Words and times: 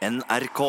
NRK. 0.00 0.60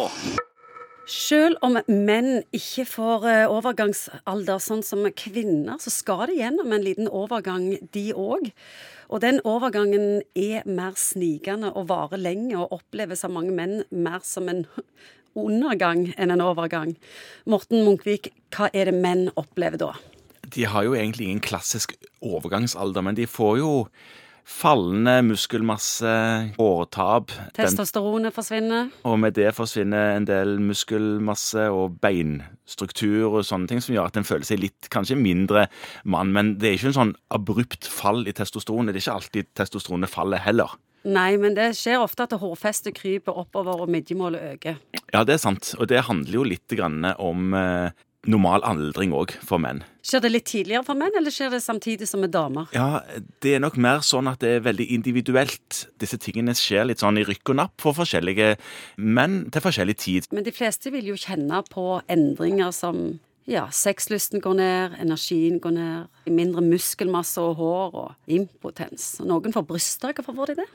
Selv 1.07 1.55
om 1.63 1.77
menn 1.87 2.41
ikke 2.55 2.83
får 2.87 3.28
eh, 3.31 3.51
overgangsalder 3.51 4.59
sånn 4.59 4.83
som 4.83 5.05
kvinner, 5.15 5.79
så 5.79 5.92
skal 5.93 6.25
de 6.27 6.35
gjennom 6.42 6.73
en 6.75 6.83
liten 6.83 7.08
overgang, 7.08 7.70
de 7.96 8.04
òg. 8.12 8.52
Og 9.08 9.24
den 9.24 9.40
overgangen 9.48 10.22
er 10.36 10.68
mer 10.68 11.00
snikende 11.00 11.72
og 11.72 11.88
varer 11.94 12.20
lenge, 12.20 12.58
og 12.60 12.76
oppleves 12.76 13.24
av 13.24 13.32
mange 13.32 13.56
menn 13.56 13.86
mer 13.88 14.20
som 14.28 14.52
en 14.52 14.66
undergang 15.48 16.09
enn 16.18 16.36
en 16.36 16.43
overgang. 16.43 16.98
Morten 17.48 17.86
Munkvik, 17.88 18.34
hva 18.52 18.68
er 18.75 18.91
det 18.91 19.00
menn 19.00 19.29
opplever 19.39 19.79
da? 19.79 19.93
De 20.52 20.68
har 20.68 20.84
jo 20.84 20.98
egentlig 20.98 21.29
ingen 21.29 21.43
klassisk 21.43 21.95
overgangsalder, 22.20 23.07
men 23.07 23.16
de 23.16 23.32
får 23.32 23.61
jo 23.63 23.71
fallende 24.47 25.21
muskelmasse, 25.25 26.11
hårtap. 26.57 27.33
Testosteronet 27.57 28.33
forsvinner. 28.35 28.91
og 29.03 29.19
med 29.19 29.35
det 29.37 29.53
forsvinner 29.55 30.17
en 30.17 30.27
del 30.27 30.59
muskelmasse 30.59 31.69
og 31.71 31.99
beinstruktur 32.04 33.38
og 33.38 33.46
sånne 33.48 33.68
ting 33.72 33.82
som 33.82 33.96
gjør 33.96 34.12
at 34.12 34.22
en 34.22 34.27
føler 34.27 34.48
seg 34.48 34.62
litt 34.63 34.91
kanskje 34.94 35.20
mindre 35.20 35.68
mann. 36.04 36.34
Men 36.34 36.55
det 36.59 36.70
er 36.70 36.80
ikke 36.80 36.91
en 36.91 36.99
sånn 36.99 37.18
abrupt 37.34 37.90
fall 37.90 38.26
i 38.27 38.35
testosteronet. 38.35 38.94
Det 38.94 39.02
er 39.02 39.08
ikke 39.08 39.20
alltid 39.20 39.52
testosteronet 39.58 40.12
faller 40.12 40.41
heller. 40.44 40.77
Nei, 41.02 41.34
men 41.41 41.55
det 41.58 41.71
skjer 41.80 42.04
ofte 42.04 42.27
at 42.27 42.35
hårfestet 42.38 42.94
kryper 42.94 43.34
oppover 43.41 43.82
og 43.82 43.90
midjemålet 43.90 44.54
øker. 44.54 44.77
Ja, 45.10 45.23
det 45.26 45.40
er 45.40 45.41
sant. 45.41 45.73
Og 45.80 45.90
det 45.90 46.04
handler 46.05 46.41
jo 46.41 46.46
litt 46.46 46.76
grann 46.77 47.02
om 47.18 47.55
eh, 47.58 47.90
normal 48.30 48.62
aldring 48.68 49.16
òg 49.18 49.34
for 49.46 49.62
menn. 49.62 49.82
Skjer 50.06 50.24
det 50.24 50.32
litt 50.32 50.46
tidligere 50.50 50.86
for 50.86 50.98
menn, 50.98 51.14
eller 51.18 51.34
skjer 51.34 51.54
det 51.56 51.62
samtidig 51.64 52.08
som 52.10 52.22
med 52.22 52.34
damer? 52.34 52.70
Ja, 52.76 53.02
det 53.42 53.56
er 53.56 53.64
nok 53.64 53.80
mer 53.82 54.04
sånn 54.06 54.30
at 54.30 54.42
det 54.44 54.56
er 54.58 54.64
veldig 54.68 54.88
individuelt. 54.94 55.86
Disse 56.02 56.20
tingene 56.22 56.54
skjer 56.58 56.88
litt 56.90 57.02
sånn 57.02 57.18
i 57.22 57.26
rykk 57.26 57.54
og 57.54 57.60
napp 57.62 57.76
for 57.82 57.98
forskjellige 57.98 58.54
menn 59.02 59.44
til 59.54 59.66
forskjellig 59.66 59.98
tid. 60.02 60.30
Men 60.34 60.46
de 60.46 60.54
fleste 60.54 60.94
vil 60.94 61.14
jo 61.14 61.18
kjenne 61.20 61.64
på 61.70 61.86
endringer 62.12 62.74
som 62.76 63.20
ja, 63.50 63.66
sexlysten 63.74 64.41
går 64.41 64.58
ned, 64.59 64.97
energien 65.02 65.58
går 65.61 65.73
ned, 65.75 66.09
mindre 66.30 66.61
muskelmasse 66.66 67.41
og 67.41 67.58
hår 67.58 68.02
og 68.03 68.31
impotens. 68.31 69.16
Noen 69.25 69.53
får 69.56 69.66
bryster. 69.69 70.13
Hvorfor 70.13 70.38
får 70.38 70.53
de 70.53 70.61
det? 70.61 70.69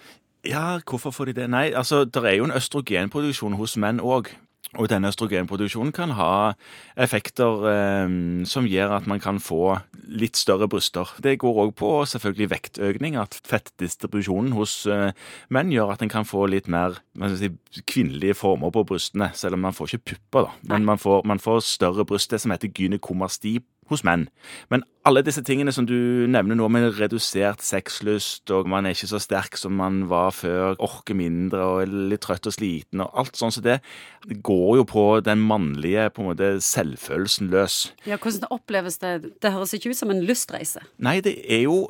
Ja, 0.46 0.78
hvorfor 0.82 1.14
får 1.14 1.30
de 1.30 1.40
det? 1.40 1.46
Nei, 1.50 1.70
altså, 1.74 2.04
det 2.04 2.22
er 2.22 2.38
jo 2.38 2.46
en 2.46 2.54
østrogenproduksjon 2.54 3.56
hos 3.58 3.76
menn 3.80 4.02
òg. 4.02 4.30
Og 4.76 4.90
denne 4.92 5.08
østrogenproduksjonen 5.12 5.92
kan 5.96 6.12
ha 6.18 6.54
effekter 7.00 7.66
eh, 7.70 8.16
som 8.48 8.68
gjør 8.68 8.96
at 8.98 9.06
man 9.10 9.22
kan 9.22 9.40
få 9.42 9.78
litt 10.06 10.38
større 10.38 10.68
bryster. 10.70 11.10
Det 11.22 11.38
går 11.42 11.62
òg 11.66 11.74
på 11.78 11.90
selvfølgelig 12.08 12.50
vektøkning, 12.52 13.16
at 13.20 13.38
fettdistribusjonen 13.48 14.52
hos 14.56 14.78
eh, 14.90 15.12
menn 15.52 15.72
gjør 15.74 15.94
at 15.94 16.04
en 16.04 16.12
kan 16.12 16.28
få 16.28 16.46
litt 16.52 16.68
mer 16.72 17.00
si, 17.38 17.52
kvinnelige 17.88 18.36
former 18.38 18.74
på 18.74 18.84
brystene, 18.88 19.30
selv 19.34 19.58
om 19.58 19.66
man 19.66 19.76
får 19.76 19.94
ikke 19.96 20.12
pupper, 20.12 20.50
da. 20.50 20.74
Men 20.74 20.86
man 20.88 21.00
får, 21.00 21.24
man 21.28 21.42
får 21.42 21.64
større 21.66 22.06
bryst, 22.08 22.30
det 22.32 22.42
som 22.42 22.54
heter 22.54 22.72
gynekomasti 22.72 23.58
hos 23.90 24.02
menn. 24.06 24.26
Men 24.72 24.84
alle 25.06 25.22
disse 25.26 25.42
tingene 25.46 25.72
som 25.74 25.86
du 25.86 26.26
nevner 26.30 26.58
nå, 26.58 26.66
med 26.72 26.98
redusert 26.98 27.62
sexlyst, 27.62 28.50
og 28.54 28.68
man 28.70 28.86
er 28.86 28.96
ikke 28.96 29.10
så 29.12 29.20
sterk 29.22 29.58
som 29.60 29.76
man 29.78 30.04
var 30.10 30.34
før, 30.34 30.74
orker 30.82 31.16
mindre 31.18 31.62
og 31.62 31.82
er 31.84 31.94
litt 32.12 32.24
trøtt 32.26 32.48
og 32.50 32.56
sliten, 32.56 33.04
og 33.04 33.14
alt 33.22 33.38
sånn 33.38 33.54
som 33.54 33.64
det, 33.66 33.78
det 34.26 34.40
går 34.46 34.80
jo 34.80 34.86
på 34.90 35.06
den 35.26 35.44
mannlige 35.46 36.08
på 36.14 36.24
en 36.24 36.30
måte 36.32 36.52
selvfølelsen 36.64 37.52
løs. 37.54 37.80
Ja, 38.08 38.18
Hvordan 38.18 38.50
oppleves 38.50 38.98
det? 39.02 39.38
Det 39.42 39.54
høres 39.54 39.76
ikke 39.76 39.94
ut 39.94 40.00
som 40.00 40.10
en 40.10 40.24
lystreise. 40.26 40.82
Nei, 40.98 41.20
det 41.22 41.38
er 41.46 41.66
jo 41.68 41.84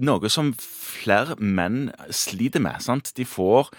noe 0.00 0.30
som 0.32 0.52
flere 0.60 1.36
menn 1.40 1.88
sliter 2.14 2.62
med. 2.62 2.80
sant? 2.84 3.12
De 3.16 3.26
får 3.28 3.72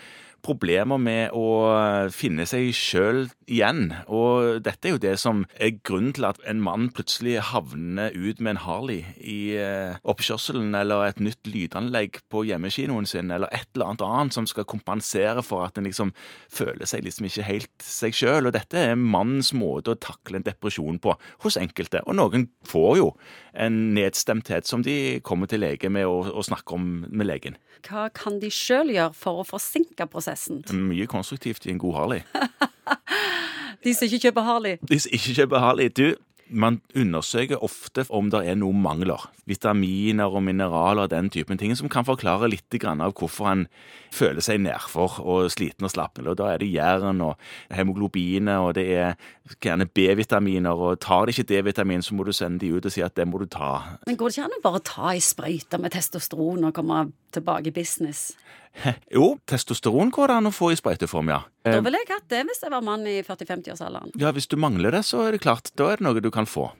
problemer 0.45 1.02
med 1.02 1.36
å 1.36 2.09
finne 2.14 2.45
seg 2.50 2.72
sjøl 2.78 3.25
igjen. 3.52 3.92
Og 4.08 4.61
dette 4.64 4.88
er 4.88 4.95
jo 4.95 5.02
det 5.02 5.16
som 5.22 5.44
er 5.59 5.75
grunnen 5.84 6.16
til 6.16 6.28
at 6.30 6.39
en 6.47 6.61
mann 6.64 6.89
plutselig 6.95 7.39
havner 7.52 8.16
ut 8.16 8.39
med 8.39 8.56
en 8.56 8.62
Harley 8.64 9.03
i 9.19 9.58
eh, 9.59 10.00
oppkjørselen, 10.07 10.74
eller 10.78 11.09
et 11.09 11.22
nytt 11.24 11.50
lydanlegg 11.50 12.22
på 12.31 12.46
hjemmekinoen 12.47 13.09
sin, 13.09 13.34
eller 13.34 13.51
et 13.51 13.68
eller 13.75 13.91
annet 13.91 14.06
annet 14.07 14.38
som 14.38 14.47
skal 14.50 14.68
kompensere 14.69 15.44
for 15.46 15.66
at 15.68 15.78
en 15.78 15.90
liksom 15.90 16.13
føler 16.51 16.88
seg 16.90 17.06
liksom 17.06 17.28
ikke 17.28 17.47
helt 17.50 17.85
seg 17.85 18.16
sjøl. 18.16 18.47
Og 18.47 18.56
dette 18.56 18.80
er 18.80 18.96
mannens 18.96 19.51
måte 19.57 19.94
å 19.94 20.00
takle 20.00 20.40
en 20.40 20.47
depresjon 20.47 21.01
på 21.03 21.18
hos 21.44 21.59
enkelte. 21.59 22.03
Og 22.07 22.18
noen 22.18 22.47
får 22.68 22.97
jo 23.01 23.12
en 23.51 23.81
nedstemthet 23.97 24.69
som 24.69 24.85
de 24.85 25.19
kommer 25.28 25.50
til 25.51 25.62
lege 25.66 25.91
med 25.91 26.07
og 26.07 26.31
snakker 26.47 26.62
snakke 26.62 26.78
om 26.78 27.06
med 27.09 27.28
legen. 27.28 27.57
Hva 27.81 28.09
kan 28.13 28.40
de 28.40 28.50
sjøl 28.53 28.91
gjøre 28.94 29.13
for 29.18 29.41
å 29.41 29.47
forsinke 29.47 30.06
prosessen? 30.06 30.31
Mye 30.74 31.08
konstruktivt 31.08 31.66
i 31.66 31.69
en 31.74 31.80
god 31.80 31.96
Harley. 31.96 32.22
De 33.84 33.94
som 33.94 34.06
ikke 34.06 34.19
kjøper 34.28 34.42
Harley. 34.46 34.78
De 34.90 35.00
som 35.00 35.09
ikke 35.14 35.34
kjøper 35.40 35.59
Harley, 35.59 35.90
du, 35.97 36.14
man 36.51 36.81
undersøker 36.95 37.63
ofte 37.63 38.06
om 38.13 38.29
det 38.31 38.44
er 38.47 38.57
noen 38.59 38.81
mangler. 38.84 39.23
Vitaminer 39.50 40.31
og 40.31 40.44
mineraler 40.45 41.06
og 41.06 41.12
den 41.13 41.29
typen 41.34 41.59
ting 41.59 41.73
som 41.78 41.89
kan 41.91 42.06
forklare 42.07 42.50
litt 42.51 42.75
av 42.81 43.13
hvorfor 43.17 43.47
han 43.47 43.66
føler 44.12 44.44
seg 44.44 44.62
nedfor 44.63 45.19
og 45.23 45.50
sliten 45.51 45.88
og 45.88 45.94
slapp. 45.94 46.19
Og 46.19 46.38
da 46.39 46.51
er 46.51 46.62
det 46.62 46.72
jern 46.72 47.23
og 47.23 47.39
hemoglobiner, 47.72 48.59
og 48.59 48.75
det 48.75 48.88
er 48.95 49.16
gjerne 49.63 49.88
B-vitaminer. 49.88 50.75
Og 50.75 51.00
tar 51.00 51.25
de 51.25 51.35
ikke 51.35 51.47
D-vitamin, 51.50 52.03
så 52.03 52.16
må 52.16 52.28
du 52.28 52.34
sende 52.35 52.62
de 52.63 52.73
ut 52.75 52.85
og 52.85 52.94
si 52.94 53.03
at 53.06 53.16
det 53.16 53.28
må 53.28 53.41
du 53.41 53.47
ta. 53.51 53.97
Men 54.07 54.19
går 54.19 54.29
det 54.29 54.38
ikke 54.38 54.50
an 54.50 54.59
å 54.59 54.63
bare 54.68 54.85
ta 54.88 55.13
ei 55.16 55.23
sprøyte 55.23 55.81
med 55.81 55.95
testosteron 55.95 56.69
og 56.69 56.75
komme 56.75 57.07
tilbake 57.35 57.72
i 57.72 57.75
business? 57.75 58.31
Jo, 59.16 59.35
testosteron 59.50 60.12
går 60.16 60.31
det 60.31 60.35
an 60.39 60.47
å 60.47 60.53
få 60.56 60.72
i 60.72 60.78
sprøyteform, 60.79 61.31
ja. 61.33 61.41
Da 61.63 61.79
ville 61.85 61.99
jeg 62.01 62.09
hatt 62.09 62.29
det 62.31 62.41
hvis 62.49 62.63
jeg 62.63 62.73
var 62.73 62.81
mann 62.85 63.03
i 63.05 63.19
40-50-årsalderen. 63.22 64.16
Ja, 64.22 64.31
Hvis 64.33 64.47
du 64.49 64.57
mangler 64.57 64.91
det, 64.95 65.03
så 65.05 65.27
er 65.27 65.35
det 65.35 65.44
klart, 65.44 65.69
da 65.77 65.91
er 65.91 66.01
det 66.01 66.07
noe 66.07 66.23
du 66.23 66.31
kan 66.33 66.49
få. 66.49 66.72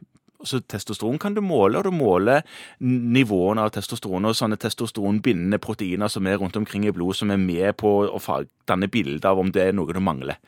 Så 0.48 0.62
testosteron 0.62 1.20
kan 1.22 1.36
du 1.38 1.42
måle, 1.46 1.80
og 1.80 1.88
du 1.88 1.96
måler 1.96 2.46
nivåene 2.82 3.66
av 3.66 3.74
testosteron 3.76 4.28
og 4.30 4.38
sånne 4.38 4.60
testosteronbindende 4.62 5.62
proteiner 5.62 6.12
som 6.12 6.28
er 6.28 6.40
rundt 6.42 6.58
omkring 6.60 6.88
i 6.88 6.94
blodet, 6.96 7.22
som 7.22 7.34
er 7.34 7.42
med 7.42 7.78
på 7.82 7.94
å 8.08 8.22
danne 8.70 8.90
bilde 8.92 9.28
av 9.28 9.40
om 9.42 9.52
det 9.54 9.68
er 9.68 9.76
noe 9.76 9.94
du 9.94 10.00
mangler. 10.04 10.40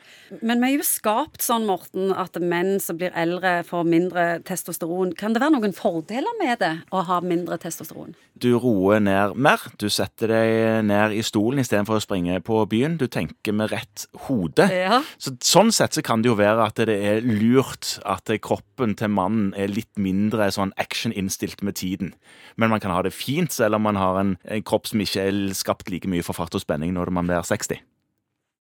Men 0.41 0.61
vi 0.61 0.71
er 0.71 0.77
jo 0.77 0.87
skapt 0.87 1.43
sånn, 1.43 1.67
Morten, 1.67 2.11
at 2.15 2.37
menn 2.41 2.77
som 2.83 2.97
blir 2.99 3.13
eldre, 3.17 3.61
får 3.67 3.87
mindre 3.87 4.25
testosteron. 4.47 5.13
Kan 5.17 5.35
det 5.35 5.43
være 5.43 5.57
noen 5.57 5.75
fordeler 5.75 6.37
med 6.39 6.61
det 6.63 6.73
å 6.93 7.03
ha 7.07 7.19
mindre 7.23 7.59
testosteron? 7.61 8.15
Du 8.33 8.51
roer 8.59 9.01
ned 9.03 9.35
mer, 9.37 9.61
du 9.79 9.87
setter 9.93 10.31
deg 10.31 10.87
ned 10.87 11.13
i 11.15 11.21
stolen 11.25 11.61
istedenfor 11.61 11.99
å 11.99 12.03
springe 12.03 12.39
på 12.45 12.63
byen. 12.69 12.97
Du 13.01 13.05
tenker 13.11 13.55
med 13.55 13.71
rett 13.73 14.07
hode. 14.27 14.67
Ja. 14.73 15.01
Så, 15.21 15.35
sånn 15.43 15.71
sett 15.75 15.95
så 15.95 16.03
kan 16.05 16.23
det 16.23 16.31
jo 16.31 16.39
være 16.39 16.65
at 16.65 16.81
det 16.81 16.97
er 16.97 17.21
lurt 17.25 17.97
at 18.09 18.31
kroppen 18.43 18.97
til 18.99 19.13
mannen 19.13 19.51
er 19.59 19.71
litt 19.83 20.01
mindre 20.01 20.49
sånn 20.53 20.73
action-innstilt 20.81 21.63
med 21.63 21.77
tiden. 21.79 22.13
Men 22.57 22.73
man 22.73 22.81
kan 22.83 22.93
ha 22.95 23.01
det 23.05 23.13
fint 23.15 23.53
selv 23.53 23.77
om 23.77 23.85
man 23.85 23.99
har 23.99 24.19
en, 24.21 24.35
en 24.43 24.65
kropp 24.65 24.89
som 24.89 25.03
ikke 25.03 25.27
er 25.29 25.41
skapt 25.57 25.91
like 25.93 26.09
mye 26.09 26.25
for 26.25 26.37
fart 26.37 26.55
og 26.55 26.63
spenning 26.63 26.95
når 26.95 27.13
man 27.13 27.29
blir 27.29 27.43
60. 27.45 27.83